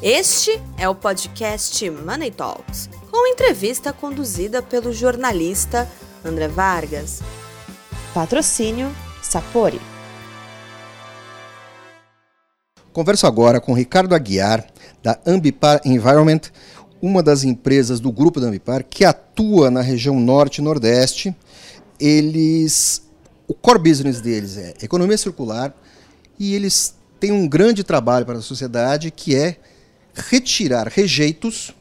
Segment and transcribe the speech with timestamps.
[0.00, 5.90] Este é o podcast Money Talks, com entrevista conduzida pelo jornalista
[6.24, 7.18] André Vargas.
[8.14, 9.80] Patrocínio Sapori.
[12.92, 14.64] Converso agora com Ricardo Aguiar,
[15.02, 16.42] da Ambipar Environment,
[17.02, 21.34] uma das empresas do grupo da Ambipar que atua na região norte e nordeste.
[21.98, 23.02] Eles,
[23.48, 25.74] o core business deles é economia circular
[26.38, 29.56] e eles têm um grande trabalho para a sociedade que é
[30.14, 31.72] retirar rejeitos,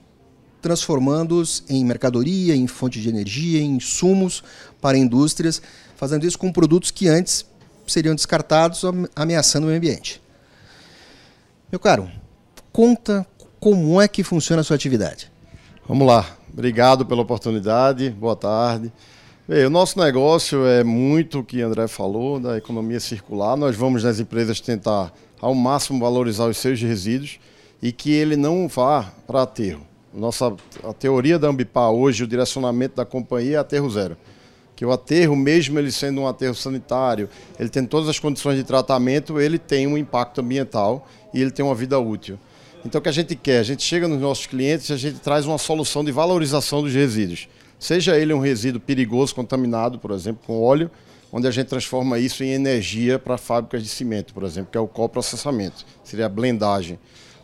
[0.62, 4.44] transformando-os em mercadoria, em fonte de energia, em insumos
[4.82, 5.62] para indústrias,
[5.96, 7.46] fazendo isso com produtos que antes
[7.86, 8.82] seriam descartados,
[9.16, 10.22] ameaçando o meio ambiente.
[11.72, 12.10] Meu caro,
[12.72, 13.26] conta
[13.60, 15.32] como é que funciona a sua atividade.
[15.88, 16.38] Vamos lá.
[16.52, 18.10] Obrigado pela oportunidade.
[18.10, 18.92] Boa tarde.
[19.48, 23.56] Bem, o nosso negócio é muito o que André falou, da economia circular.
[23.56, 27.40] Nós vamos nas empresas tentar ao máximo valorizar os seus resíduos
[27.82, 29.82] e que ele não vá para aterro.
[30.14, 34.18] Nossa, a teoria da Ambipar hoje, o direcionamento da companhia é aterro zero.
[34.76, 37.30] Que o aterro, mesmo ele sendo um aterro sanitário,
[37.60, 41.66] ele tem todas as condições de tratamento, ele tem um impacto ambiental e ele tem
[41.66, 42.40] uma vida útil.
[42.86, 43.60] Então o que a gente quer?
[43.60, 46.94] A gente chega nos nossos clientes e a gente traz uma solução de valorização dos
[46.94, 47.48] resíduos.
[47.80, 50.90] Seja ele um resíduo perigoso, contaminado, por exemplo, com óleo,
[51.32, 54.82] onde a gente transforma isso em energia para fábricas de cimento, por exemplo, que é
[54.82, 56.98] o coprocessamento, seria a blendagem.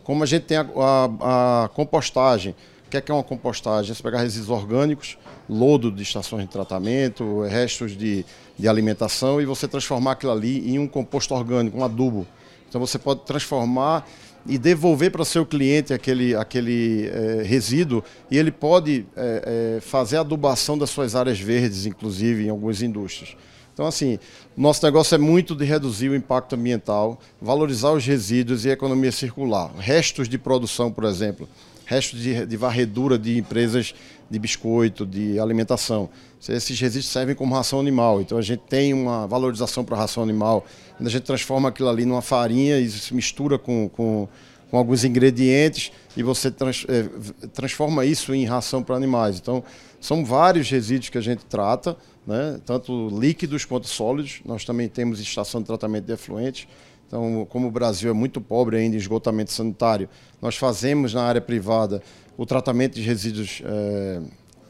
[0.04, 2.54] Como a gente tem a, a, a compostagem,
[2.86, 3.90] o que é, que é uma compostagem?
[3.90, 8.24] É você pegar resíduos orgânicos, lodo de estações de tratamento, restos de,
[8.56, 12.26] de alimentação e você transformar aquilo ali em um composto orgânico, um adubo.
[12.68, 14.06] Então você pode transformar
[14.46, 19.80] e devolver para o seu cliente aquele, aquele é, resíduo e ele pode é, é,
[19.80, 23.34] fazer a adubação das suas áreas verdes, inclusive em algumas indústrias.
[23.74, 24.20] Então, assim,
[24.56, 29.10] nosso negócio é muito de reduzir o impacto ambiental, valorizar os resíduos e a economia
[29.10, 29.72] circular.
[29.76, 31.48] Restos de produção, por exemplo,
[31.84, 33.92] restos de, de varredura de empresas
[34.30, 36.08] de biscoito, de alimentação.
[36.48, 40.22] Esses resíduos servem como ração animal, então a gente tem uma valorização para a ração
[40.22, 40.64] animal.
[41.00, 44.28] A gente transforma aquilo ali numa farinha e se mistura com, com,
[44.70, 49.38] com alguns ingredientes e você trans, é, transforma isso em ração para animais.
[49.38, 49.64] Então,
[50.00, 51.96] são vários resíduos que a gente trata
[52.26, 52.60] né?
[52.64, 54.40] tanto líquidos quanto sólidos.
[54.44, 56.66] Nós também temos estação de tratamento de efluentes.
[57.06, 60.08] Então, como o Brasil é muito pobre ainda em esgotamento sanitário,
[60.40, 62.02] nós fazemos na área privada
[62.36, 64.20] o tratamento de resíduos, é,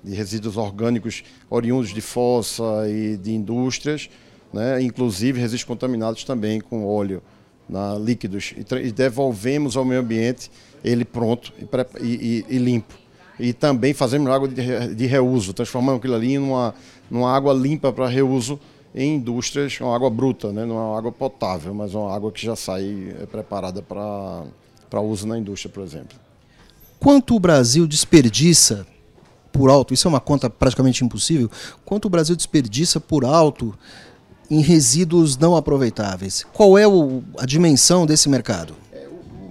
[0.02, 4.10] de resíduos orgânicos oriundos de fossa e de indústrias,
[4.52, 4.82] né?
[4.82, 7.22] inclusive resíduos contaminados também com óleo,
[7.68, 10.50] na, líquidos, e, e devolvemos ao meio ambiente
[10.84, 11.50] ele pronto
[12.00, 13.03] e, e, e limpo
[13.38, 16.74] e também fazemos água de, reuso, transformando aquilo ali numa,
[17.10, 18.58] numa água limpa para reuso
[18.94, 20.64] em indústrias, uma água bruta, né?
[20.64, 25.26] não é uma água potável, mas uma água que já sai é, preparada para uso
[25.26, 26.16] na indústria, por exemplo.
[27.00, 28.86] Quanto o Brasil desperdiça
[29.52, 31.50] por alto, isso é uma conta praticamente impossível,
[31.84, 33.76] quanto o Brasil desperdiça por alto
[34.48, 36.46] em resíduos não aproveitáveis?
[36.52, 38.74] Qual é o, a dimensão desse mercado?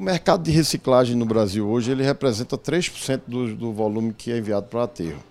[0.03, 4.67] Mercado de reciclagem no Brasil hoje ele representa 3% do, do volume que é enviado
[4.67, 5.23] para o aterro.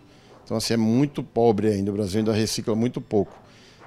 [0.44, 1.91] Então, assim, é muito pobre ainda.
[1.91, 3.38] O Brasil ainda recicla muito pouco.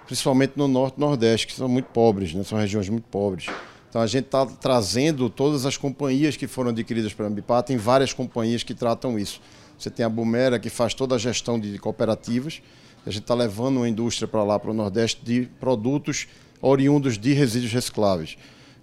[0.05, 2.43] Principalmente no Norte e Nordeste, que são muito pobres, né?
[2.43, 3.47] são regiões muito pobres.
[3.89, 7.63] Então, a gente está trazendo todas as companhias que foram adquiridas pela Ambipar.
[7.63, 9.41] Tem várias companhias que tratam isso.
[9.77, 12.61] Você tem a Bumera, que faz toda a gestão de cooperativas.
[13.05, 16.27] A gente está levando uma indústria para lá, para o Nordeste, de produtos
[16.61, 18.37] oriundos de resíduos recicláveis.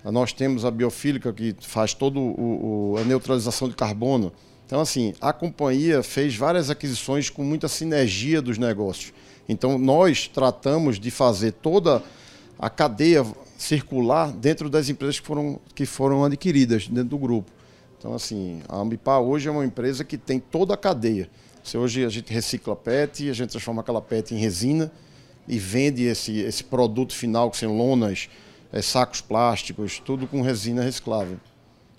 [0.05, 4.33] Nós temos a biofílica que faz toda a neutralização de carbono.
[4.67, 9.13] Então, assim, a companhia fez várias aquisições com muita sinergia dos negócios.
[9.49, 12.03] Então, nós tratamos de fazer toda
[12.59, 13.25] a cadeia
[13.57, 17.51] circular dentro das empresas que foram, que foram adquiridas dentro do grupo.
[17.99, 21.31] Então, assim, a Ambipar hoje é uma empresa que tem toda a cadeia.
[21.63, 24.91] Se hoje a gente recicla PET, a gente transforma aquela PET em resina
[25.47, 28.29] e vende esse, esse produto final, que são lonas,
[28.81, 31.39] sacos plásticos, tudo com resina reciclável.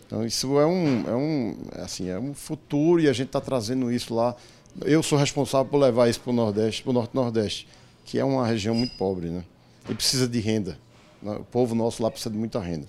[0.05, 3.91] Então isso é um, é um, assim, é um futuro e a gente está trazendo
[3.91, 4.35] isso lá.
[4.81, 7.67] Eu sou responsável por levar isso para o Nordeste, para o Norte-Nordeste,
[8.05, 9.43] que é uma região muito pobre, né?
[9.87, 10.77] E precisa de renda.
[11.21, 12.87] O povo nosso lá precisa de muita renda.